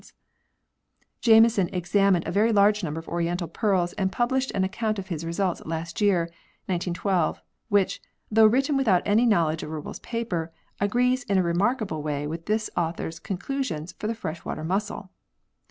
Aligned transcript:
vin] 0.01 0.03
THE 0.03 0.09
ORIGIN 0.09 0.15
OF 1.21 1.23
PEARLS 1.25 1.57
115 1.59 1.73
Jameson 1.75 1.77
examined 2.07 2.27
a 2.27 2.31
very 2.31 2.51
large 2.51 2.83
number 2.83 2.99
of 2.99 3.07
oriental 3.07 3.47
pearls 3.47 3.93
and 3.93 4.11
published 4.11 4.49
an 4.55 4.63
account 4.63 4.97
of 4.97 5.09
his 5.09 5.23
results 5.23 5.61
last 5.63 6.01
year 6.01 6.21
(1912) 6.65 7.39
which, 7.69 8.01
though 8.31 8.47
written 8.47 8.75
without 8.77 9.03
any 9.05 9.27
know 9.27 9.45
ledge 9.45 9.61
of 9.61 9.69
Rubbel's 9.69 9.99
paper, 9.99 10.51
agrees 10.79 11.21
in 11.25 11.37
a 11.37 11.43
remarkable 11.43 12.01
way 12.01 12.25
with 12.25 12.47
this 12.47 12.67
author's 12.75 13.19
conclusions 13.19 13.93
for 13.99 14.07
the 14.07 14.15
fresh 14.15 14.43
water 14.43 14.63
mussel. 14.63 15.11